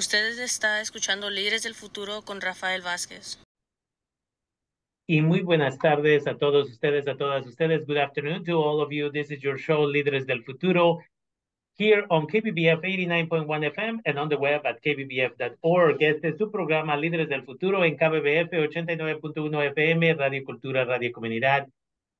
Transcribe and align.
Ustedes 0.00 0.38
está 0.38 0.80
escuchando 0.80 1.28
Líderes 1.28 1.62
del 1.62 1.74
Futuro 1.74 2.22
con 2.22 2.40
Rafael 2.40 2.80
Vázquez. 2.80 3.38
Y 5.06 5.20
muy 5.20 5.42
buenas 5.42 5.76
tardes 5.76 6.26
a 6.26 6.38
todos 6.38 6.70
ustedes, 6.70 7.06
a 7.06 7.18
todas 7.18 7.46
ustedes. 7.46 7.86
Good 7.86 7.98
afternoon 7.98 8.42
to 8.44 8.58
all 8.58 8.80
of 8.80 8.90
you. 8.90 9.10
This 9.10 9.30
is 9.30 9.42
your 9.42 9.58
show, 9.58 9.86
Líderes 9.86 10.24
del 10.24 10.42
Futuro, 10.42 11.00
here 11.76 12.06
on 12.08 12.26
KBBF 12.26 12.80
89.1 12.80 13.72
FM 13.74 14.00
and 14.06 14.18
on 14.18 14.30
the 14.30 14.38
web 14.38 14.62
at 14.64 14.80
kbbf.org. 14.80 16.02
Este 16.02 16.28
es 16.28 16.38
su 16.38 16.50
programa 16.50 16.96
Líderes 16.96 17.28
del 17.28 17.44
Futuro 17.44 17.84
en 17.84 17.98
KBBF 17.98 18.52
89.1 18.52 19.66
FM, 19.66 20.14
Radio 20.14 20.44
Cultura, 20.44 20.86
Radio 20.86 21.12
Comunidad. 21.12 21.68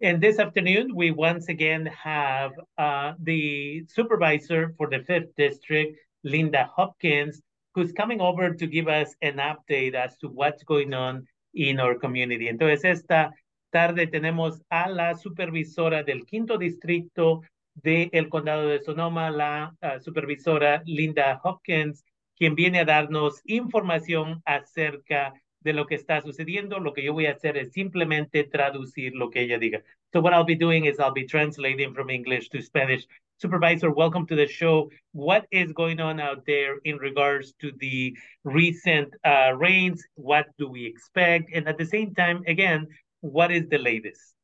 And 0.03 0.21
this 0.21 0.39
afternoon, 0.39 0.95
we 0.95 1.13
once 1.13 1.49
again 1.49 1.87
have 1.87 2.53
uh, 2.77 3.15
the 3.19 3.87
supervisor 3.89 4.75
for 4.77 4.91
the 4.91 4.99
5th 4.99 5.35
District, 5.35 5.97
Linda 6.23 6.71
Hopkins, 6.77 7.41
who's 7.75 7.93
coming 7.93 8.21
over 8.21 8.55
to 8.55 8.67
give 8.67 8.89
us 8.89 9.15
an 9.23 9.37
update 9.37 9.95
as 9.95 10.17
to 10.19 10.29
what's 10.29 10.63
going 10.65 10.95
on 10.95 11.27
in 11.55 11.81
our 11.81 11.99
community. 11.99 12.49
Entonces, 12.49 12.85
esta 12.85 13.33
tarde 13.71 14.07
tenemos 14.07 14.63
a 14.71 14.89
la 14.89 15.15
supervisora 15.15 16.03
del 16.03 16.25
quinto 16.25 16.59
distrito 16.59 17.43
del 17.75 18.29
condado 18.29 18.69
de 18.69 18.81
Sonoma, 18.81 19.31
la 19.31 19.75
uh, 19.83 20.01
supervisora 20.01 20.83
Linda 20.87 21.41
Hopkins, 21.43 22.05
quien 22.37 22.55
viene 22.55 22.81
a 22.81 22.85
darnos 22.85 23.41
información 23.45 24.43
acerca 24.45 25.33
de 25.61 25.73
lo 25.73 25.87
que 25.87 25.95
está 25.95 26.21
sucediendo. 26.21 26.81
Lo 26.81 26.93
que 26.93 27.03
yo 27.03 27.13
voy 27.13 27.27
a 27.27 27.33
hacer 27.33 27.57
es 27.57 27.73
simplemente 27.73 28.45
traducir 28.45 29.15
lo 29.15 29.31
que 29.31 29.43
ella 29.43 29.59
diga. 29.59 29.83
So 30.13 30.21
what 30.21 30.33
I'll 30.33 30.45
be 30.45 30.57
doing 30.57 30.87
is 30.87 30.99
I'll 30.99 31.13
be 31.13 31.27
translating 31.27 31.95
from 31.95 32.11
English 32.11 32.49
to 32.51 32.63
Spanish 32.63 33.07
Supervisor, 33.41 33.91
welcome 33.91 34.27
to 34.27 34.37
the 34.37 34.47
show. 34.47 34.91
What 35.13 35.47
is 35.51 35.73
going 35.73 35.99
on 35.99 36.21
out 36.21 36.45
there 36.47 36.77
in 36.85 36.99
regards 36.99 37.55
to 37.63 37.73
the 37.79 38.15
recent 38.45 39.15
uh, 39.25 39.53
rains? 39.57 40.05
What 40.15 40.45
do 40.59 40.69
we 40.69 40.85
expect? 40.85 41.51
And 41.55 41.67
at 41.67 41.79
the 41.79 41.87
same 41.87 42.15
time, 42.15 42.43
again, 42.47 42.87
what 43.23 43.51
is 43.51 43.67
the 43.71 43.79
latest? 43.79 44.35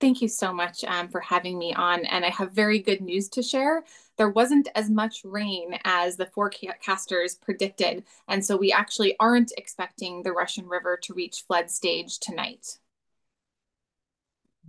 Thank 0.00 0.22
you 0.22 0.28
so 0.28 0.52
much 0.52 0.84
um, 0.84 1.08
for 1.08 1.20
having 1.20 1.58
me 1.58 1.74
on. 1.74 2.04
And 2.04 2.24
I 2.24 2.28
have 2.28 2.52
very 2.52 2.78
good 2.78 3.00
news 3.00 3.28
to 3.30 3.42
share. 3.42 3.82
There 4.16 4.30
wasn't 4.30 4.68
as 4.76 4.88
much 4.88 5.22
rain 5.24 5.76
as 5.84 6.16
the 6.16 6.26
forecasters 6.26 7.40
predicted. 7.40 8.04
And 8.28 8.44
so 8.44 8.56
we 8.56 8.70
actually 8.70 9.16
aren't 9.18 9.52
expecting 9.56 10.22
the 10.22 10.32
Russian 10.32 10.68
River 10.68 10.96
to 11.02 11.14
reach 11.14 11.42
flood 11.48 11.68
stage 11.68 12.20
tonight. 12.20 12.78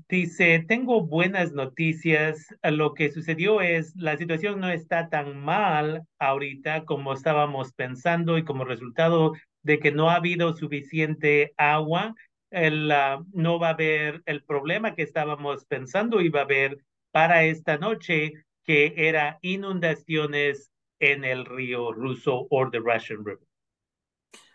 Dice, 0.09 0.63
tengo 0.67 1.05
buenas 1.05 1.53
noticias. 1.53 2.47
Lo 2.63 2.93
que 2.93 3.11
sucedió 3.11 3.61
es, 3.61 3.95
la 3.95 4.17
situación 4.17 4.59
no 4.59 4.69
está 4.69 5.09
tan 5.09 5.39
mal 5.39 6.03
ahorita 6.19 6.85
como 6.85 7.13
estábamos 7.13 7.73
pensando 7.73 8.37
y 8.37 8.43
como 8.43 8.65
resultado 8.65 9.33
de 9.61 9.79
que 9.79 9.91
no 9.91 10.09
ha 10.09 10.15
habido 10.15 10.53
suficiente 10.55 11.53
agua, 11.57 12.13
el, 12.51 12.91
uh, 12.91 13.25
no 13.33 13.59
va 13.59 13.69
a 13.69 13.73
haber 13.73 14.21
el 14.25 14.43
problema 14.43 14.93
que 14.93 15.03
estábamos 15.03 15.65
pensando 15.65 16.19
va 16.29 16.41
a 16.41 16.43
haber 16.43 16.77
para 17.11 17.45
esta 17.45 17.77
noche, 17.77 18.33
que 18.63 18.93
era 18.95 19.39
inundaciones 19.41 20.71
en 20.99 21.23
el 21.25 21.45
río 21.45 21.91
ruso 21.91 22.47
or 22.49 22.69
the 22.71 22.79
Russian 22.79 23.25
River. 23.25 23.52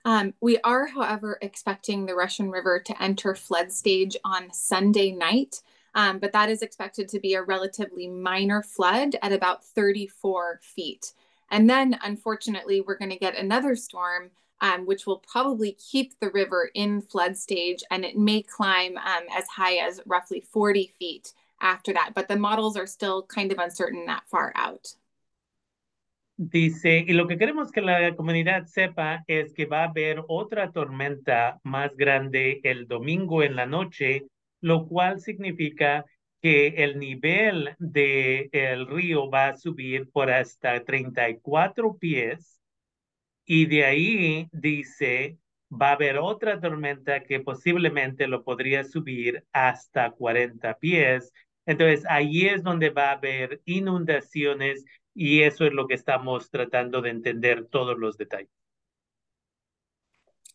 Um, 0.04 0.34
we 0.40 0.58
are, 0.58 0.86
however, 0.86 1.38
expecting 1.42 2.06
the 2.06 2.14
Russian 2.14 2.50
River 2.50 2.80
to 2.80 3.02
enter 3.02 3.34
flood 3.34 3.72
stage 3.72 4.16
on 4.24 4.52
Sunday 4.52 5.12
night, 5.12 5.62
um, 5.94 6.18
but 6.18 6.32
that 6.32 6.50
is 6.50 6.62
expected 6.62 7.08
to 7.08 7.20
be 7.20 7.34
a 7.34 7.42
relatively 7.42 8.08
minor 8.08 8.62
flood 8.62 9.16
at 9.22 9.32
about 9.32 9.64
34 9.64 10.60
feet. 10.62 11.12
And 11.50 11.68
then, 11.68 11.98
unfortunately, 12.02 12.80
we're 12.80 12.98
going 12.98 13.10
to 13.10 13.18
get 13.18 13.36
another 13.36 13.74
storm, 13.74 14.30
um, 14.60 14.86
which 14.86 15.06
will 15.06 15.18
probably 15.18 15.72
keep 15.72 16.18
the 16.20 16.30
river 16.30 16.70
in 16.74 17.00
flood 17.00 17.36
stage, 17.36 17.82
and 17.90 18.04
it 18.04 18.16
may 18.16 18.42
climb 18.42 18.96
um, 18.98 19.24
as 19.36 19.46
high 19.48 19.76
as 19.76 20.00
roughly 20.06 20.40
40 20.40 20.92
feet 20.98 21.32
after 21.60 21.92
that. 21.92 22.12
But 22.14 22.28
the 22.28 22.36
models 22.36 22.76
are 22.76 22.86
still 22.86 23.22
kind 23.22 23.50
of 23.50 23.58
uncertain 23.58 24.06
that 24.06 24.28
far 24.28 24.52
out. 24.54 24.94
Dice, 26.40 27.04
y 27.04 27.14
lo 27.14 27.26
que 27.26 27.36
queremos 27.36 27.72
que 27.72 27.80
la 27.80 28.14
comunidad 28.14 28.66
sepa 28.66 29.24
es 29.26 29.52
que 29.52 29.66
va 29.66 29.80
a 29.80 29.88
haber 29.88 30.22
otra 30.28 30.70
tormenta 30.70 31.58
más 31.64 31.96
grande 31.96 32.60
el 32.62 32.86
domingo 32.86 33.42
en 33.42 33.56
la 33.56 33.66
noche, 33.66 34.22
lo 34.60 34.86
cual 34.86 35.18
significa 35.18 36.04
que 36.40 36.68
el 36.84 37.00
nivel 37.00 37.74
del 37.80 38.50
el 38.52 38.86
río 38.86 39.28
va 39.28 39.48
a 39.48 39.56
subir 39.56 40.08
por 40.12 40.30
hasta 40.30 40.84
34 40.84 41.96
pies 41.98 42.60
y 43.44 43.66
de 43.66 43.84
ahí 43.84 44.48
dice 44.52 45.38
va 45.70 45.90
a 45.90 45.92
haber 45.94 46.18
otra 46.18 46.60
tormenta 46.60 47.24
que 47.24 47.40
posiblemente 47.40 48.28
lo 48.28 48.44
podría 48.44 48.84
subir 48.84 49.44
hasta 49.52 50.12
40 50.12 50.78
pies. 50.78 51.32
Entonces 51.68 52.06
ahí 52.08 52.46
es 52.48 52.62
donde 52.62 52.88
va 52.88 53.10
a 53.10 53.12
haber 53.12 53.60
inundaciones 53.66 54.86
y 55.14 55.42
eso 55.42 55.66
es 55.66 55.72
lo 55.74 55.86
que 55.86 55.94
estamos 55.94 56.50
tratando 56.50 57.02
de 57.02 57.10
entender 57.10 57.66
todos 57.66 57.98
los 57.98 58.16
detalles. 58.16 58.48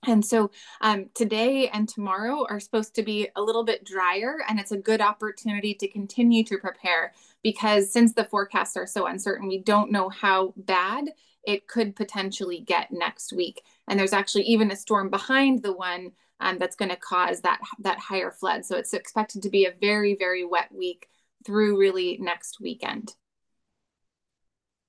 And 0.05 0.25
so 0.25 0.49
um, 0.81 1.11
today 1.13 1.69
and 1.69 1.87
tomorrow 1.87 2.45
are 2.49 2.59
supposed 2.59 2.95
to 2.95 3.03
be 3.03 3.29
a 3.35 3.41
little 3.41 3.63
bit 3.63 3.85
drier, 3.85 4.39
and 4.49 4.59
it's 4.59 4.71
a 4.71 4.77
good 4.77 5.01
opportunity 5.01 5.75
to 5.75 5.87
continue 5.87 6.43
to 6.45 6.57
prepare 6.57 7.13
because 7.43 7.93
since 7.93 8.13
the 8.13 8.25
forecasts 8.25 8.75
are 8.75 8.87
so 8.87 9.05
uncertain, 9.05 9.47
we 9.47 9.59
don't 9.59 9.91
know 9.91 10.09
how 10.09 10.53
bad 10.57 11.11
it 11.45 11.67
could 11.67 11.95
potentially 11.95 12.59
get 12.59 12.91
next 12.91 13.33
week. 13.33 13.61
And 13.87 13.99
there's 13.99 14.13
actually 14.13 14.45
even 14.45 14.71
a 14.71 14.75
storm 14.75 15.09
behind 15.09 15.61
the 15.61 15.73
one 15.73 16.11
um, 16.39 16.57
that's 16.59 16.75
going 16.75 16.89
to 16.89 16.97
cause 16.97 17.41
that 17.41 17.59
that 17.79 17.99
higher 17.99 18.31
flood. 18.31 18.65
So 18.65 18.77
it's 18.77 18.93
expected 18.93 19.41
to 19.43 19.49
be 19.49 19.65
a 19.65 19.73
very 19.79 20.15
very 20.15 20.45
wet 20.45 20.69
week 20.73 21.07
through 21.45 21.79
really 21.79 22.17
next 22.21 22.59
weekend. 22.61 23.15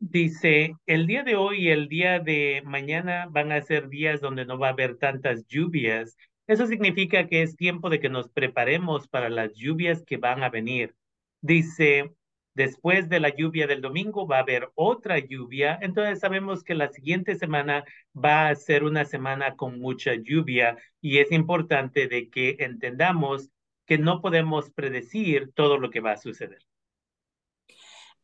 Dice, 0.01 0.77
el 0.87 1.07
día 1.07 1.23
de 1.23 1.35
hoy 1.35 1.67
y 1.67 1.71
el 1.71 1.89
día 1.89 2.19
de 2.19 2.63
mañana 2.67 3.27
van 3.31 3.53
a 3.53 3.63
ser 3.63 3.89
días 3.89 4.21
donde 4.21 4.45
no 4.45 4.59
va 4.59 4.69
a 4.69 4.73
haber 4.73 4.99
tantas 4.99 5.47
lluvias. 5.47 6.17
Eso 6.47 6.67
significa 6.67 7.27
que 7.27 7.43
es 7.43 7.57
tiempo 7.57 7.89
de 7.89 8.01
que 8.01 8.11
nos 8.11 8.29
preparemos 8.29 9.09
para 9.09 9.31
las 9.31 9.55
lluvias 9.55 10.03
que 10.03 10.19
van 10.19 10.43
a 10.43 10.51
venir. 10.51 10.95
Dice, 11.41 12.13
después 12.55 13.09
de 13.09 13.21
la 13.21 13.31
lluvia 13.31 13.67
del 13.67 13.81
domingo 13.81 14.27
va 14.27 14.39
a 14.39 14.43
haber 14.43 14.71
otra 14.75 15.19
lluvia, 15.19 15.79
entonces 15.83 16.21
sabemos 16.21 16.63
que 16.63 16.75
la 16.75 16.89
siguiente 16.89 17.37
semana 17.37 17.85
va 18.17 18.49
a 18.49 18.55
ser 18.55 18.85
una 18.85 19.05
semana 19.05 19.57
con 19.57 19.81
mucha 19.81 20.15
lluvia 20.15 20.77
y 21.01 21.19
es 21.19 21.33
importante 21.33 22.09
de 22.09 22.31
que 22.31 22.57
entendamos 22.61 23.51
que 23.87 23.99
no 23.99 24.21
podemos 24.21 24.71
predecir 24.71 25.53
todo 25.55 25.79
lo 25.79 25.91
que 25.91 26.01
va 26.01 26.13
a 26.13 26.17
suceder. 26.17 26.59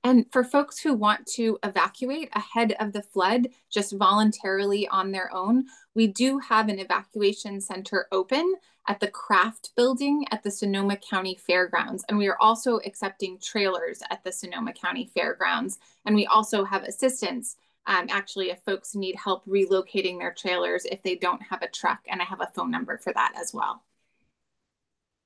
And 0.02 0.24
for 0.32 0.44
folks 0.44 0.78
who 0.78 0.94
want 0.94 1.26
to 1.36 1.58
evacuate 1.62 2.30
ahead 2.32 2.74
of 2.80 2.94
the 2.94 3.02
flood, 3.02 3.48
just 3.68 3.92
voluntarily 3.92 4.88
on 4.88 5.12
their 5.12 5.28
own, 5.30 5.66
we 5.94 6.06
do 6.06 6.38
have 6.38 6.70
an 6.70 6.78
evacuation 6.78 7.60
center 7.60 8.06
open 8.10 8.54
at 8.86 9.00
the 9.00 9.08
Craft 9.08 9.70
Building 9.76 10.24
at 10.30 10.42
the 10.42 10.50
Sonoma 10.50 10.96
County 10.96 11.34
Fairgrounds. 11.34 12.04
And 12.08 12.18
we 12.18 12.28
are 12.28 12.38
also 12.40 12.80
accepting 12.84 13.38
trailers 13.38 14.02
at 14.10 14.22
the 14.24 14.32
Sonoma 14.32 14.72
County 14.72 15.10
Fairgrounds. 15.14 15.78
And 16.06 16.14
we 16.14 16.26
also 16.26 16.64
have 16.64 16.82
assistance, 16.84 17.56
um, 17.86 18.06
actually, 18.10 18.50
if 18.50 18.60
folks 18.64 18.94
need 18.94 19.16
help 19.16 19.44
relocating 19.46 20.18
their 20.18 20.34
trailers 20.34 20.84
if 20.84 21.02
they 21.02 21.14
don't 21.14 21.42
have 21.42 21.62
a 21.62 21.68
truck. 21.68 22.00
And 22.08 22.20
I 22.20 22.24
have 22.24 22.40
a 22.40 22.50
phone 22.54 22.70
number 22.70 22.98
for 22.98 23.12
that 23.12 23.34
as 23.40 23.52
well. 23.52 23.82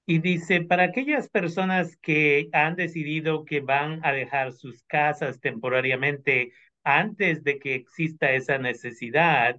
Y 0.07 0.19
dice, 0.19 0.61
para 0.61 0.85
aquellas 0.85 1.31
personas 1.31 1.97
que 1.97 2.51
han 2.53 2.77
decidido 2.77 3.47
que 3.47 3.61
van 3.61 4.05
a 4.05 4.13
dejar 4.13 4.53
sus 4.53 4.83
casas 4.83 5.41
temporariamente 5.41 6.53
antes 6.85 7.43
de 7.43 7.59
que 7.59 7.75
exista 7.75 8.33
esa 8.33 8.59
necesidad, 8.59 9.59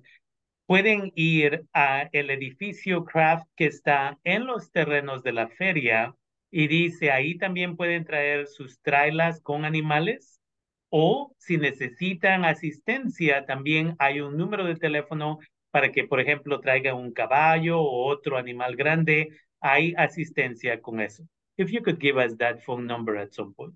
pueden 0.65 1.11
ir 1.15 1.65
a 1.73 2.09
el 2.11 2.29
edificio 2.29 3.05
Craft 3.05 3.47
que 3.55 3.67
está 3.67 4.17
en 4.23 4.45
los 4.45 4.71
terrenos 4.71 5.23
de 5.23 5.33
la 5.33 5.47
feria 5.47 6.15
y 6.51 6.67
dice, 6.67 7.11
ahí 7.11 7.37
también 7.37 7.75
pueden 7.75 8.05
traer 8.05 8.47
sus 8.47 8.79
trailers 8.81 9.41
con 9.41 9.65
animales 9.65 10.39
o 10.89 11.35
si 11.37 11.57
necesitan 11.57 12.45
asistencia, 12.45 13.45
también 13.45 13.95
hay 13.99 14.21
un 14.21 14.37
número 14.37 14.63
de 14.65 14.75
teléfono 14.75 15.39
para 15.71 15.91
que, 15.91 16.05
por 16.05 16.21
ejemplo, 16.21 16.61
traigan 16.61 16.95
un 16.95 17.11
caballo 17.11 17.81
o 17.81 18.07
otro 18.07 18.37
animal 18.37 18.75
grande 18.75 19.29
hay 19.59 19.93
asistencia 19.97 20.81
con 20.81 21.01
eso. 21.01 21.23
If 21.57 21.71
you 21.71 21.81
could 21.81 21.99
give 21.99 22.17
us 22.17 22.37
that 22.37 22.63
phone 22.63 22.85
number 22.85 23.17
at 23.17 23.33
some 23.33 23.53
point. 23.53 23.73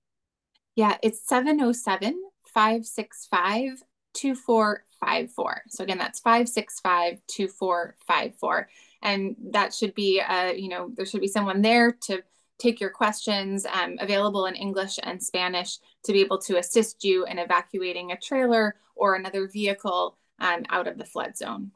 Yeah, 0.76 0.98
it's 1.02 1.22
707 1.28 2.14
565 2.46 3.84
2454. 4.14 5.64
So 5.70 5.84
again, 5.84 5.98
that's 5.98 6.20
565 6.20 7.20
2454. 7.28 8.70
And 9.02 9.36
that 9.52 9.74
should 9.74 9.96
be, 9.96 10.22
uh, 10.22 10.52
you 10.52 10.70
know, 10.70 10.92
there 10.96 11.06
should 11.06 11.22
be 11.22 11.28
someone 11.28 11.62
there 11.62 11.94
to 12.08 12.22
take 12.58 12.82
your 12.82 12.90
questions 12.90 13.66
um, 13.66 13.96
available 14.00 14.46
in 14.46 14.56
English 14.56 15.00
and 15.02 15.24
Spanish 15.24 15.78
to 16.04 16.12
be 16.12 16.20
able 16.20 16.38
to 16.40 16.58
assist 16.58 17.04
you 17.04 17.26
in 17.26 17.40
evacuating 17.40 18.12
a 18.12 18.18
trailer 18.18 18.76
or 18.96 19.16
another 19.16 19.48
vehicle 19.48 20.18
um, 20.40 20.64
out 20.70 20.88
of 20.88 20.98
the 20.98 21.06
flood 21.06 21.38
zone. 21.38 21.72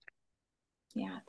Yeah. 0.94 1.20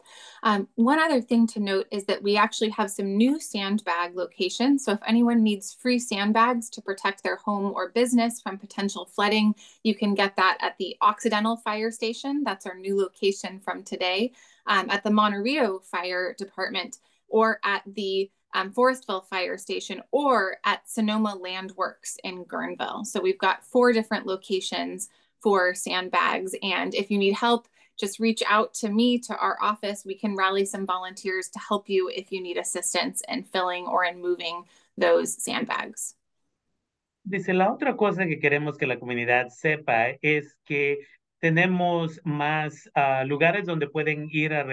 Um, 0.42 0.68
one 0.74 0.98
other 0.98 1.20
thing 1.20 1.46
to 1.48 1.60
note 1.60 1.86
is 1.92 2.04
that 2.06 2.22
we 2.22 2.36
actually 2.36 2.70
have 2.70 2.90
some 2.90 3.16
new 3.16 3.38
sandbag 3.38 4.16
locations. 4.16 4.84
So 4.84 4.92
if 4.92 4.98
anyone 5.06 5.42
needs 5.42 5.72
free 5.72 6.00
sandbags 6.00 6.68
to 6.70 6.82
protect 6.82 7.22
their 7.22 7.36
home 7.36 7.72
or 7.74 7.90
business 7.90 8.40
from 8.40 8.58
potential 8.58 9.06
flooding, 9.06 9.54
you 9.84 9.94
can 9.94 10.14
get 10.14 10.34
that 10.36 10.58
at 10.60 10.76
the 10.78 10.96
Occidental 11.00 11.58
Fire 11.58 11.92
Station. 11.92 12.42
That's 12.44 12.66
our 12.66 12.74
new 12.74 12.96
location 12.96 13.60
from 13.60 13.84
today. 13.84 14.32
Um, 14.66 14.90
at 14.90 15.04
the 15.04 15.10
Monte 15.10 15.38
Rio 15.38 15.78
Fire 15.78 16.34
Department 16.36 16.98
or 17.28 17.60
at 17.64 17.82
the 17.86 18.30
um, 18.54 18.72
Forestville 18.72 19.26
Fire 19.26 19.58
Station 19.58 20.02
or 20.10 20.56
at 20.64 20.88
Sonoma 20.88 21.38
Landworks 21.42 22.16
in 22.24 22.44
Guerneville. 22.44 23.06
So 23.06 23.20
we've 23.20 23.38
got 23.38 23.64
four 23.64 23.92
different 23.92 24.26
locations 24.26 25.08
for 25.42 25.74
sandbags. 25.74 26.54
And 26.62 26.94
if 26.94 27.10
you 27.10 27.18
need 27.18 27.34
help, 27.34 27.68
just 27.98 28.20
reach 28.20 28.42
out 28.48 28.74
to 28.74 28.88
me, 28.88 29.18
to 29.20 29.36
our 29.36 29.58
office. 29.60 30.04
We 30.04 30.14
can 30.14 30.36
rally 30.36 30.64
some 30.64 30.86
volunteers 30.86 31.48
to 31.50 31.58
help 31.58 31.88
you 31.88 32.10
if 32.14 32.32
you 32.32 32.42
need 32.42 32.56
assistance 32.56 33.22
in 33.28 33.44
filling 33.44 33.86
or 33.86 34.04
in 34.04 34.20
moving 34.20 34.64
those 34.96 35.42
sandbags. 35.42 36.14
Dice, 37.24 37.52
la 37.54 37.70
otra 37.70 37.96
cosa 37.96 38.26
que 38.26 38.40
queremos 38.40 38.76
que 38.76 38.86
la 38.86 38.96
comunidad 38.96 39.50
sepa 39.50 40.18
es 40.22 40.56
que 40.66 41.06
tenemos 41.40 42.20
más 42.24 42.88
uh, 42.96 43.24
lugares 43.24 43.66
donde 43.66 43.88
pueden 43.88 44.28
ir 44.30 44.52
a, 44.52 44.66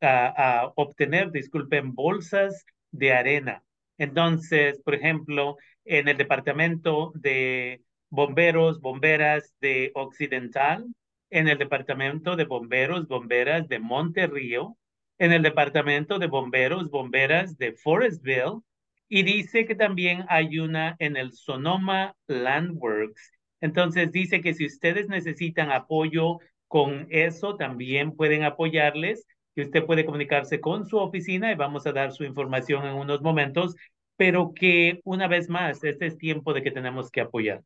a, 0.00 0.64
a 0.64 0.72
obtener, 0.76 1.30
disculpen, 1.30 1.94
bolsas 1.94 2.64
de 2.92 3.12
arena. 3.12 3.64
Entonces, 3.98 4.80
por 4.84 4.94
ejemplo, 4.94 5.56
en 5.84 6.08
el 6.08 6.16
departamento 6.16 7.12
de 7.14 7.82
bomberos, 8.10 8.80
bomberas 8.80 9.54
de 9.60 9.90
Occidental, 9.94 10.86
en 11.30 11.48
el 11.48 11.58
departamento 11.58 12.36
de 12.36 12.44
bomberos, 12.44 13.08
bomberas 13.08 13.68
de 13.68 13.78
Monterrío, 13.78 14.76
en 15.18 15.32
el 15.32 15.42
departamento 15.42 16.18
de 16.18 16.26
bomberos, 16.26 16.90
bomberas 16.90 17.56
de 17.58 17.72
Forestville, 17.72 18.60
y 19.08 19.22
dice 19.22 19.66
que 19.66 19.74
también 19.74 20.24
hay 20.28 20.58
una 20.58 20.96
en 20.98 21.16
el 21.16 21.32
Sonoma 21.32 22.14
Landworks. 22.26 23.32
Entonces 23.60 24.10
dice 24.10 24.40
que 24.40 24.54
si 24.54 24.66
ustedes 24.66 25.08
necesitan 25.08 25.70
apoyo 25.70 26.38
con 26.66 27.06
eso, 27.10 27.56
también 27.56 28.16
pueden 28.16 28.42
apoyarles 28.42 29.26
que 29.54 29.62
usted 29.62 29.84
puede 29.84 30.04
comunicarse 30.04 30.60
con 30.60 30.86
su 30.86 30.98
oficina 30.98 31.52
y 31.52 31.54
vamos 31.54 31.86
a 31.86 31.92
dar 31.92 32.12
su 32.12 32.24
información 32.24 32.86
en 32.86 32.94
unos 32.94 33.22
momentos, 33.22 33.76
pero 34.16 34.52
que 34.54 35.00
una 35.04 35.28
vez 35.28 35.48
más, 35.48 35.84
este 35.84 36.06
es 36.06 36.18
tiempo 36.18 36.52
de 36.52 36.62
que 36.62 36.70
tenemos 36.70 37.10
que 37.10 37.20
apoyar. 37.20 37.62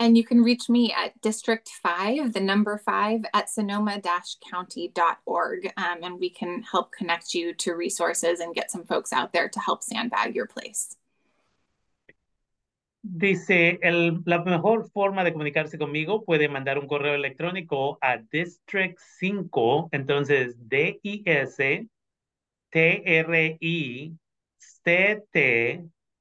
And 0.00 0.16
you 0.16 0.24
can 0.24 0.44
reach 0.44 0.68
me 0.68 0.92
at 0.92 1.20
District 1.22 1.68
5, 1.82 2.32
the 2.32 2.40
number 2.40 2.78
5, 2.78 3.24
at 3.34 3.50
sonoma-county.org. 3.50 5.72
Um, 5.76 6.04
and 6.04 6.20
we 6.20 6.30
can 6.30 6.62
help 6.62 6.92
connect 6.92 7.34
you 7.34 7.52
to 7.54 7.74
resources 7.74 8.38
and 8.38 8.54
get 8.54 8.70
some 8.70 8.84
folks 8.84 9.12
out 9.12 9.32
there 9.32 9.48
to 9.48 9.58
help 9.58 9.82
sandbag 9.82 10.36
your 10.36 10.46
place. 10.46 10.94
Dice, 13.00 13.78
el, 13.82 14.22
la 14.24 14.42
mejor 14.42 14.90
forma 14.90 15.22
de 15.22 15.32
comunicarse 15.32 15.78
conmigo 15.78 16.24
puede 16.24 16.48
mandar 16.48 16.78
un 16.78 16.88
correo 16.88 17.14
electrónico 17.14 17.96
a 18.00 18.16
District 18.18 18.98
5, 19.18 19.88
entonces 19.92 20.56
D-I-S, 20.68 21.86
T-R-I-C-T, 22.70 24.18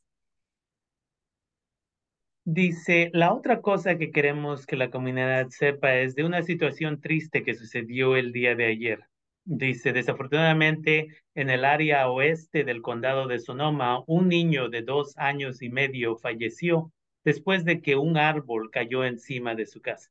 Dice, 2.47 3.09
la 3.13 3.33
otra 3.33 3.61
cosa 3.61 3.97
que 3.97 4.11
queremos 4.11 4.65
que 4.65 4.77
la 4.77 4.91
comunidad 4.91 5.49
sepa 5.49 5.95
es 5.95 6.15
de 6.15 6.23
una 6.23 6.43
situación 6.43 7.01
triste 7.01 7.43
que 7.43 7.55
sucedió 7.55 8.15
el 8.15 8.31
día 8.31 8.55
de 8.55 8.67
ayer. 8.67 8.99
Dice, 9.43 9.93
desafortunadamente, 9.93 11.07
en 11.35 11.49
el 11.49 11.65
área 11.65 12.07
oeste 12.09 12.63
del 12.63 12.81
condado 12.81 13.27
de 13.27 13.39
Sonoma, 13.39 14.03
un 14.07 14.29
niño 14.29 14.69
de 14.69 14.83
dos 14.83 15.17
años 15.17 15.61
y 15.61 15.69
medio 15.69 16.17
falleció 16.17 16.91
después 17.25 17.65
de 17.65 17.81
que 17.81 17.97
un 17.97 18.17
árbol 18.17 18.71
cayó 18.71 19.03
encima 19.03 19.55
de 19.55 19.65
su 19.65 19.81
casa. 19.81 20.09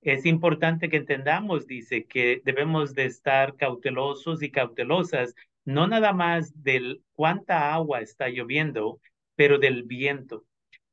Es 0.00 0.26
importante 0.26 0.88
que 0.88 0.98
entendamos, 0.98 1.66
dice, 1.66 2.04
que 2.06 2.40
debemos 2.44 2.94
de 2.94 3.06
estar 3.06 3.56
cautelosos 3.56 4.42
y 4.42 4.50
cautelosas, 4.50 5.34
no 5.64 5.86
nada 5.86 6.12
más 6.12 6.62
del 6.62 7.02
cuánta 7.14 7.74
agua 7.74 8.00
está 8.00 8.28
lloviendo, 8.28 9.00
pero 9.34 9.58
del 9.58 9.82
viento. 9.84 10.44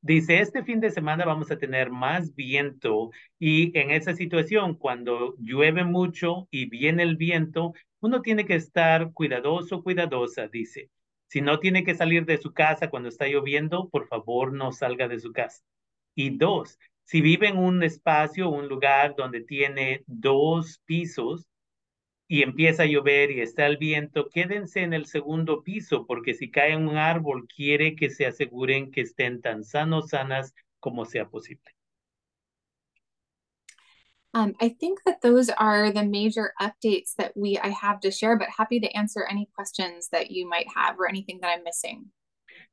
Dice, 0.01 0.39
este 0.39 0.63
fin 0.63 0.79
de 0.79 0.89
semana 0.89 1.25
vamos 1.25 1.51
a 1.51 1.57
tener 1.57 1.91
más 1.91 2.33
viento 2.33 3.11
y 3.37 3.77
en 3.77 3.91
esa 3.91 4.15
situación, 4.15 4.75
cuando 4.75 5.35
llueve 5.37 5.83
mucho 5.83 6.47
y 6.49 6.67
viene 6.69 7.03
el 7.03 7.17
viento, 7.17 7.73
uno 7.99 8.21
tiene 8.21 8.45
que 8.45 8.55
estar 8.55 9.11
cuidadoso, 9.13 9.83
cuidadosa, 9.83 10.47
dice. 10.47 10.89
Si 11.31 11.39
no 11.39 11.59
tiene 11.59 11.85
que 11.85 11.95
salir 11.95 12.25
de 12.25 12.37
su 12.37 12.51
casa 12.51 12.89
cuando 12.89 13.07
está 13.07 13.25
lloviendo, 13.25 13.87
por 13.87 14.05
favor 14.09 14.51
no 14.51 14.73
salga 14.73 15.07
de 15.07 15.17
su 15.17 15.31
casa. 15.31 15.63
Y 16.13 16.31
dos, 16.37 16.77
si 17.05 17.21
vive 17.21 17.47
en 17.47 17.57
un 17.57 17.83
espacio, 17.83 18.49
un 18.49 18.67
lugar 18.67 19.15
donde 19.15 19.39
tiene 19.39 20.03
dos 20.07 20.81
pisos, 20.83 21.47
y 22.27 22.41
empieza 22.41 22.83
a 22.83 22.87
llover 22.87 23.31
y 23.31 23.39
está 23.39 23.65
el 23.65 23.77
viento, 23.77 24.27
quédense 24.27 24.81
en 24.81 24.91
el 24.91 25.05
segundo 25.05 25.63
piso, 25.63 26.05
porque 26.05 26.33
si 26.33 26.51
cae 26.51 26.75
un 26.75 26.97
árbol, 26.97 27.47
quiere 27.47 27.95
que 27.95 28.09
se 28.09 28.25
aseguren 28.25 28.91
que 28.91 28.99
estén 28.99 29.39
tan 29.39 29.63
sanos, 29.63 30.09
sanas 30.09 30.53
como 30.81 31.05
sea 31.05 31.29
posible. 31.29 31.71
Um, 34.33 34.55
I 34.61 34.69
think 34.69 34.99
that 35.05 35.21
those 35.21 35.49
are 35.49 35.91
the 35.91 36.05
major 36.05 36.53
updates 36.61 37.15
that 37.17 37.33
we 37.35 37.57
I 37.57 37.67
have 37.69 37.99
to 38.01 38.11
share, 38.11 38.37
but 38.37 38.47
happy 38.49 38.79
to 38.79 38.95
answer 38.95 39.25
any 39.29 39.49
questions 39.55 40.07
that 40.11 40.31
you 40.31 40.47
might 40.47 40.67
have 40.73 40.97
or 40.99 41.07
anything 41.07 41.39
that 41.41 41.49
I'm 41.49 41.63
missing. 41.63 42.05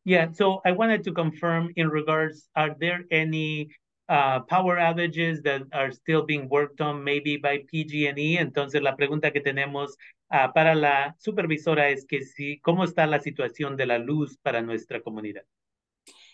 Yeah, 0.05 0.31
so 0.33 0.61
I 0.65 0.73
wanted 0.73 1.03
to 1.05 1.13
confirm 1.13 1.73
in 1.77 1.89
regards, 1.89 2.49
are 2.55 2.77
there 2.79 3.05
any 3.11 3.71
uh, 4.09 4.41
power 4.41 4.77
outages 4.77 5.43
that 5.43 5.63
are 5.73 5.93
still 5.93 6.25
being 6.25 6.49
worked 6.49 6.81
on 6.81 7.05
maybe 7.05 7.37
by 7.37 7.59
PG&E. 7.71 8.39
Entonces, 8.39 8.83
la 8.83 8.97
pregunta 8.97 9.31
que 9.31 9.41
tenemos 9.41 9.97
uh, 10.33 10.51
para 10.55 10.75
la 10.75 11.15
supervisora 11.19 11.91
es 11.91 12.07
que 12.07 12.25
si, 12.25 12.59
¿cómo 12.61 12.85
está 12.85 13.07
la 13.07 13.21
situación 13.21 13.77
de 13.77 13.87
la 13.87 13.99
luz 13.99 14.39
para 14.43 14.63
nuestra 14.63 15.01
comunidad? 15.03 15.45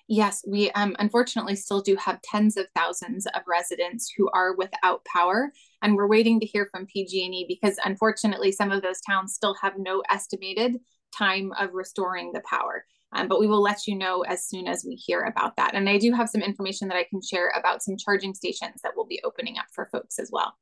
Yes, 0.07 0.45
we 0.47 0.71
um, 0.73 0.95
unfortunately 0.99 1.57
still 1.57 1.81
do 1.81 1.97
have 1.97 2.21
tens 2.21 2.59
of 2.59 2.67
thousands 2.75 3.27
of 3.27 3.43
residents 3.47 4.13
who 4.15 4.29
are 4.35 4.55
without 4.55 5.03
power, 5.07 5.51
and 5.81 5.97
we're 5.97 6.09
waiting 6.09 6.41
to 6.41 6.47
hear 6.47 6.69
from 6.71 6.87
PG&E 6.87 7.47
because 7.49 7.79
unfortunately 7.85 8.53
some 8.53 8.71
of 8.71 8.83
those 8.83 9.01
towns 9.01 9.35
still 9.35 9.55
have 9.63 9.79
no 9.79 10.03
estimated 10.11 10.77
time 11.17 11.53
of 11.59 11.73
restoring 11.73 12.33
the 12.33 12.43
power. 12.49 12.85
Um, 13.13 13.29
but 13.29 13.41
we 13.41 13.47
will 13.47 13.63
let 13.63 13.87
you 13.87 13.97
know 13.97 14.23
as 14.23 14.47
soon 14.47 14.67
as 14.67 14.85
we 14.85 14.97
hear 14.97 15.23
about 15.23 15.57
that. 15.57 15.75
And 15.75 15.89
I 15.89 15.99
do 15.99 16.13
have 16.13 16.29
some 16.29 16.43
information 16.43 16.89
that 16.89 16.97
I 16.97 17.05
can 17.05 17.21
share 17.23 17.53
about 17.57 17.83
some 17.83 17.97
charging 17.97 18.35
stations 18.35 18.81
that 18.83 18.97
will 18.97 19.07
be 19.07 19.21
opening 19.25 19.57
up 19.57 19.67
for 19.73 19.89
folks 19.93 20.19
as 20.19 20.31
well. 20.33 20.55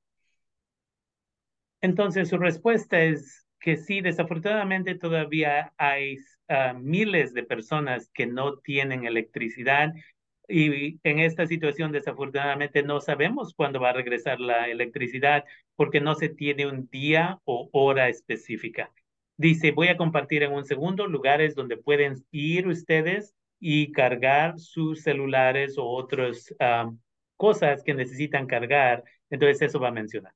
Entonces, 1.83 2.29
su 2.29 2.39
respuesta 2.39 2.99
es 2.99 3.43
que 3.63 3.77
sí, 3.77 4.01
desafortunadamente 4.01 4.97
todavía 4.97 5.73
hay 5.79 6.19
uh, 6.49 6.77
miles 6.79 7.33
de 7.33 7.45
personas 7.45 8.11
que 8.13 8.27
no 8.27 8.59
tienen 8.59 9.07
electricidad 9.07 9.95
y 10.49 10.99
en 11.05 11.21
esta 11.21 11.47
situación 11.47 11.93
desafortunadamente 11.93 12.83
no 12.83 13.01
sabemos 13.01 13.55
cuándo 13.55 13.81
va 13.81 13.91
a 13.91 13.95
regresar 13.95 14.41
la 14.41 14.69
electricidad 14.69 15.45
porque 15.77 16.01
no 16.01 16.15
se 16.17 16.29
tiene 16.29 16.67
un 16.67 16.89
día 16.91 17.41
o 17.45 17.71
hora 17.73 18.09
específica. 18.09 18.93
Dice, 19.37 19.71
voy 19.71 19.89
a 19.89 19.97
compartir 19.97 20.43
en 20.43 20.53
un 20.53 20.65
segundo 20.65 21.07
lugares 21.07 21.55
donde 21.55 21.77
pueden 21.77 22.25
ir 22.33 22.67
ustedes 22.69 23.35
y 23.61 23.93
cargar 23.93 24.59
sus 24.59 25.03
celulares 25.03 25.79
o 25.79 25.87
otras 25.87 26.55
um, 26.61 26.99
cosas 27.37 27.83
que 27.85 27.95
necesitan 27.95 28.47
cargar. 28.47 29.05
Entonces 29.31 29.63
eso 29.63 29.81
va 29.81 29.89
a 29.89 29.93
mencionar. 29.93 30.35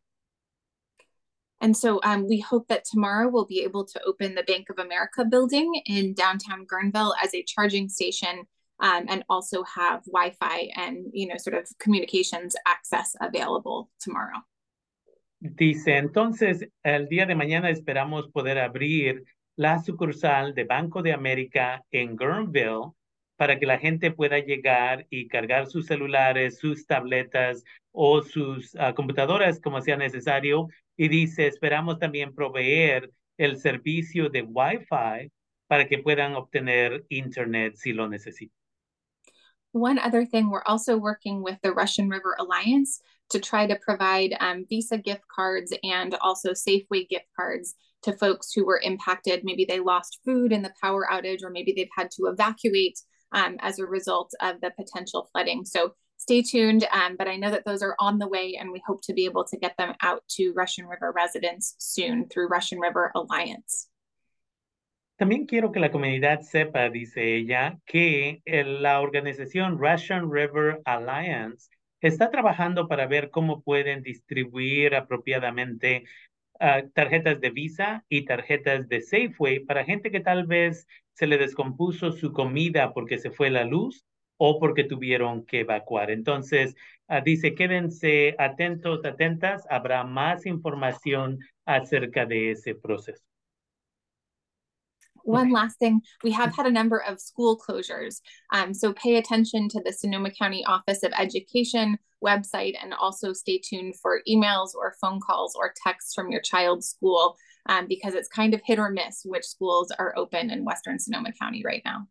And 1.61 1.77
so 1.77 2.01
um, 2.05 2.29
we 2.29 2.41
hope 2.41 2.69
that 2.69 2.85
tomorrow 2.85 3.29
we'll 3.29 3.47
be 3.47 3.63
able 3.63 3.85
to 3.87 4.01
open 4.07 4.35
the 4.35 4.43
Bank 4.43 4.69
of 4.69 4.79
America 4.79 5.25
building 5.25 5.81
in 5.87 6.13
downtown 6.15 6.67
Guerneville 6.67 7.15
as 7.23 7.35
a 7.35 7.43
charging 7.43 7.89
station 7.89 8.45
um, 8.81 9.07
and 9.09 9.25
also 9.29 9.63
have 9.63 10.05
Wi-Fi 10.05 10.71
and, 10.77 11.07
you 11.13 11.27
know, 11.27 11.37
sort 11.39 11.57
of 11.57 11.67
communications 11.79 12.55
access 12.67 13.17
available 13.21 13.91
tomorrow. 14.01 14.45
Dice, 15.41 15.97
entonces, 15.97 16.67
el 16.83 17.09
día 17.09 17.27
de 17.27 17.35
mañana 17.35 17.71
esperamos 17.71 18.31
poder 18.33 18.59
abrir 18.59 19.25
la 19.57 19.79
sucursal 19.83 20.55
de 20.55 20.65
Banco 20.65 21.03
de 21.03 21.13
América 21.13 21.85
en 21.91 22.17
Guerneville 22.17 22.93
para 23.37 23.59
que 23.59 23.67
la 23.67 23.79
gente 23.79 24.11
pueda 24.11 24.39
llegar 24.39 25.07
y 25.11 25.29
cargar 25.29 25.67
sus 25.67 25.87
celulares, 25.87 26.59
sus 26.59 26.87
tabletas 26.87 27.65
o 27.93 28.23
sus 28.23 28.75
uh, 28.75 28.95
computadoras 28.95 29.61
como 29.61 29.81
sea 29.83 29.97
necesario. 29.97 30.69
Y 30.97 31.09
dice, 31.09 31.47
esperamos 31.47 31.99
también 31.99 32.35
proveer 32.35 33.11
el 33.37 33.59
servicio 33.59 34.29
de 34.29 34.43
Wi-Fi 34.43 35.31
para 35.69 35.88
que 35.88 35.99
puedan 35.99 36.35
obtener 36.35 37.05
Internet 37.09 37.76
si 37.76 37.93
lo 37.93 38.09
necesitan. 38.09 38.53
One 39.73 39.99
other 39.99 40.25
thing, 40.25 40.49
we're 40.49 40.65
also 40.65 40.97
working 40.97 41.43
with 41.43 41.59
the 41.62 41.71
Russian 41.71 42.09
River 42.09 42.35
Alliance 42.38 43.03
to 43.29 43.38
try 43.38 43.67
to 43.67 43.76
provide 43.85 44.35
um, 44.41 44.65
Visa 44.71 44.97
gift 44.97 45.25
cards 45.29 45.71
and 45.83 46.15
also 46.23 46.53
Safeway 46.53 47.07
gift 47.07 47.26
cards 47.37 47.75
to 48.03 48.15
folks 48.15 48.53
who 48.53 48.65
were 48.65 48.81
impacted. 48.83 49.45
Maybe 49.45 49.67
they 49.67 49.81
lost 49.81 50.21
food 50.25 50.50
in 50.50 50.62
the 50.62 50.73
power 50.81 51.07
outage, 51.11 51.43
or 51.43 51.50
maybe 51.50 51.75
they've 51.76 51.88
had 51.95 52.11
to 52.12 52.26
evacuate 52.26 52.99
um, 53.33 53.57
as 53.61 53.79
a 53.79 53.85
result 53.85 54.33
of 54.41 54.61
the 54.62 54.71
potential 54.71 55.29
flooding. 55.31 55.67
So 55.67 55.93
stay 56.26 56.42
tuned, 56.42 56.85
um, 56.92 57.14
but 57.16 57.28
I 57.28 57.37
know 57.37 57.52
that 57.52 57.64
those 57.64 57.83
are 57.83 57.95
on 58.00 58.18
the 58.18 58.26
way, 58.26 58.56
and 58.59 58.73
we 58.73 58.83
hope 58.85 59.00
to 59.02 59.14
be 59.14 59.26
able 59.26 59.45
to 59.45 59.56
get 59.56 59.76
them 59.78 59.95
out 60.02 60.26
to 60.37 60.52
Russian 60.56 60.87
River 60.87 61.12
residents 61.14 61.76
soon 61.78 62.28
through 62.28 62.49
Russian 62.49 62.80
River 62.80 63.12
Alliance. 63.14 63.88
También 65.21 65.47
quiero 65.47 65.71
que 65.71 65.80
la 65.80 65.90
comunidad 65.90 66.40
sepa, 66.42 66.90
dice 66.90 67.37
ella, 67.37 67.78
que 67.87 68.42
la 68.45 69.00
organización 69.00 69.78
Russian 69.78 70.28
River 70.28 70.83
Alliance 70.85 71.71
está 72.00 72.30
trabajando 72.30 72.88
para 72.88 73.06
ver 73.06 73.30
cómo 73.30 73.62
pueden 73.62 74.02
distribuir 74.02 74.97
apropiadamente 74.97 76.04
uh, 76.61 76.88
tarjetas 76.92 77.40
de 77.40 77.50
Visa 77.50 78.04
y 78.09 78.25
tarjetas 78.25 78.88
de 78.88 79.00
Safeway 79.00 79.61
para 79.61 79.85
gente 79.85 80.11
que 80.11 80.21
tal 80.21 80.47
vez 80.47 80.87
se 81.14 81.28
le 81.28 81.38
descompuso 81.38 82.11
su 82.11 82.33
comida 82.33 82.92
porque 82.92 83.18
se 83.18 83.30
fue 83.30 83.49
la 83.49 83.64
luz 83.64 84.04
o 84.38 84.59
porque 84.59 84.85
tuvieron 84.85 85.45
que 85.47 85.61
evacuar. 85.61 86.11
Entonces, 86.11 86.75
uh, 87.09 87.21
dice, 87.25 87.55
quédense 87.55 88.35
atentos, 88.38 89.05
atentas, 89.05 89.66
habrá 89.71 90.05
más 90.05 90.47
información 90.47 91.38
acerca 91.64 92.26
de 92.26 92.52
ese 92.52 92.75
proceso. 92.75 93.23
One 95.25 95.50
last 95.50 95.81
thing, 95.81 96.02
we 96.23 96.31
have 96.31 96.55
had 96.55 96.66
a 96.66 96.71
number 96.71 96.99
of 96.99 97.21
school 97.21 97.59
closures. 97.59 98.21
Um, 98.52 98.73
so 98.73 98.93
pay 98.93 99.16
attention 99.16 99.69
to 99.71 99.83
the 99.83 99.93
Sonoma 99.93 100.31
County 100.31 100.64
Office 100.64 101.02
of 101.02 101.12
Education 101.19 101.99
website 102.25 102.75
and 102.81 102.95
also 102.95 103.33
stay 103.33 103.59
tuned 103.59 103.97
for 103.97 104.23
emails 104.28 104.71
or 104.76 104.95
phone 105.00 105.21
calls 105.21 105.57
or 105.57 105.75
texts 105.85 106.14
from 106.14 106.31
your 106.31 106.40
child's 106.40 106.88
school 106.88 107.37
um, 107.69 107.87
because 107.88 108.14
it's 108.14 108.28
kind 108.28 108.55
of 108.55 108.61
hit 108.64 108.78
or 108.78 108.90
miss 108.90 109.23
which 109.25 109.45
schools 109.45 109.93
are 109.99 110.16
open 110.16 110.50
in 110.50 110.64
Western 110.64 110.99
Sonoma 110.99 111.33
County 111.33 111.62
right 111.64 111.83
now. 111.85 112.07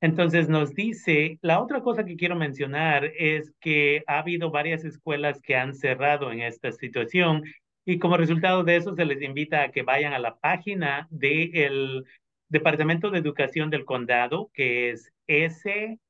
Entonces 0.00 0.48
nos 0.48 0.74
dice, 0.74 1.38
la 1.42 1.60
otra 1.60 1.82
cosa 1.82 2.04
que 2.04 2.16
quiero 2.16 2.34
mencionar 2.34 3.04
es 3.18 3.52
que 3.60 4.02
ha 4.06 4.20
habido 4.20 4.50
varias 4.50 4.84
escuelas 4.84 5.40
que 5.42 5.56
han 5.56 5.74
cerrado 5.74 6.32
en 6.32 6.40
esta 6.40 6.72
situación 6.72 7.42
y 7.84 7.98
como 7.98 8.16
resultado 8.16 8.62
de 8.64 8.76
eso 8.76 8.94
se 8.94 9.04
les 9.04 9.20
invita 9.22 9.62
a 9.62 9.70
que 9.70 9.82
vayan 9.82 10.12
a 10.12 10.18
la 10.18 10.36
página 10.38 11.06
del 11.10 12.04
Departamento 12.48 13.10
de 13.10 13.18
Educación 13.18 13.70
del 13.70 13.84
Condado, 13.84 14.50
que 14.54 14.90
es 14.90 15.12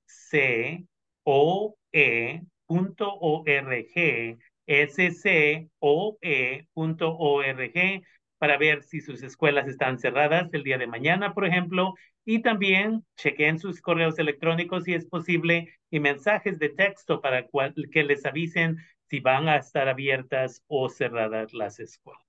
scoe.org, 0.09 1.75
scoe.org, 6.68 8.02
para 8.38 8.56
ver 8.56 8.82
si 8.82 9.00
sus 9.00 9.23
escuelas 9.23 9.68
están 9.68 9.99
cerradas 9.99 10.49
el 10.52 10.62
día 10.62 10.78
de 10.78 10.87
mañana, 10.87 11.35
por 11.35 11.44
ejemplo, 11.47 11.94
y 12.30 12.42
también 12.42 13.04
chequen 13.16 13.58
sus 13.58 13.80
correos 13.80 14.16
electrónicos 14.20 14.84
si 14.84 14.94
es 14.94 15.04
posible 15.04 15.68
y 15.90 15.99
mensajes 15.99 16.60
de 16.60 16.68
texto 16.68 17.20
para 17.20 17.44
que 17.90 18.04
les 18.04 18.25
avisen 18.25 18.76
si 19.08 19.18
van 19.18 19.49
a 19.49 19.56
estar 19.56 19.88
abiertas 19.88 20.62
o 20.68 20.88
cerradas 20.88 21.52
las 21.52 21.80
escuelas. 21.80 22.22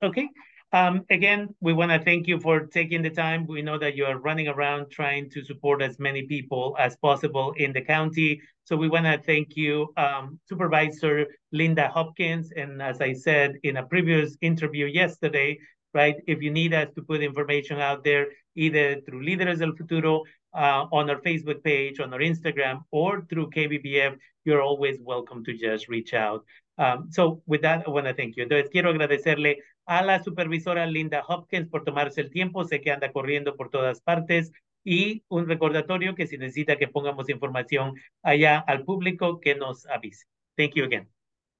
Okay. 0.00 0.28
Um, 0.72 1.04
again, 1.10 1.48
we 1.60 1.72
want 1.72 1.90
to 1.90 1.98
thank 1.98 2.28
you 2.28 2.38
for 2.38 2.66
taking 2.66 3.02
the 3.02 3.10
time. 3.10 3.48
We 3.48 3.62
know 3.62 3.78
that 3.78 3.96
you 3.96 4.04
are 4.04 4.18
running 4.18 4.46
around 4.46 4.90
trying 4.92 5.28
to 5.30 5.42
support 5.42 5.82
as 5.82 5.98
many 5.98 6.22
people 6.22 6.76
as 6.78 6.96
possible 6.98 7.52
in 7.56 7.72
the 7.72 7.80
county. 7.80 8.40
So 8.62 8.76
we 8.76 8.88
want 8.88 9.06
to 9.06 9.18
thank 9.18 9.56
you, 9.56 9.92
um, 9.96 10.38
Supervisor 10.44 11.26
Linda 11.50 11.88
Hopkins. 11.88 12.52
And 12.54 12.80
as 12.80 13.00
I 13.00 13.14
said 13.14 13.56
in 13.64 13.78
a 13.78 13.86
previous 13.86 14.36
interview 14.40 14.86
yesterday, 14.86 15.58
right, 15.98 16.16
if 16.26 16.38
you 16.44 16.50
need 16.50 16.72
us 16.80 16.88
to 16.94 17.02
put 17.02 17.22
information 17.22 17.76
out 17.88 18.00
there, 18.04 18.24
either 18.54 19.00
through 19.04 19.22
Líderes 19.28 19.58
del 19.58 19.74
Futuro 19.78 20.22
uh, 20.54 20.82
on 20.98 21.10
our 21.10 21.20
Facebook 21.28 21.62
page, 21.62 22.00
on 22.00 22.12
our 22.14 22.20
Instagram, 22.20 22.76
or 22.90 23.26
through 23.28 23.50
KBBF, 23.50 24.16
you're 24.44 24.62
always 24.62 24.96
welcome 25.12 25.44
to 25.44 25.52
just 25.66 25.88
reach 25.88 26.14
out. 26.14 26.44
Um, 26.78 27.08
so 27.10 27.42
with 27.46 27.62
that, 27.62 27.82
I 27.86 27.90
want 27.90 28.06
to 28.06 28.14
thank 28.14 28.36
you. 28.36 28.44
Entonces, 28.44 28.70
quiero 28.70 28.90
agradecerle 28.90 29.58
a 29.86 30.04
la 30.04 30.22
supervisora 30.22 30.86
Linda 30.86 31.22
Hopkins 31.26 31.68
por 31.68 31.84
tomarse 31.84 32.20
el 32.20 32.30
tiempo. 32.30 32.64
Sé 32.64 32.80
que 32.80 32.92
anda 32.92 33.12
corriendo 33.12 33.56
por 33.56 33.68
todas 33.70 34.00
partes. 34.00 34.52
Y 34.84 35.24
un 35.28 35.48
recordatorio 35.48 36.14
que 36.14 36.26
si 36.26 36.38
necesita 36.38 36.76
que 36.76 36.88
pongamos 36.88 37.28
información 37.28 37.94
allá 38.22 38.58
al 38.60 38.84
público, 38.84 39.40
que 39.40 39.54
nos 39.54 39.86
avise. 39.86 40.24
Thank 40.56 40.74
you 40.74 40.84
again. 40.84 41.08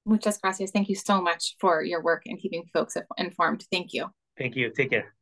Muchas 0.04 0.40
gracias. 0.40 0.73
Thank 0.73 0.88
you 0.88 0.97
so 0.97 1.21
much 1.21 1.57
for 1.59 1.83
your 1.83 2.00
work 2.02 2.23
and 2.26 2.38
keeping 2.38 2.64
folks 2.73 2.97
informed. 3.18 3.66
Thank 3.71 3.92
you. 3.92 4.11
Thank 4.38 4.57
you. 4.57 4.71
Take 4.71 4.90
care. 4.90 5.17